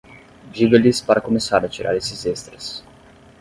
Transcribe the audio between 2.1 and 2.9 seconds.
extras.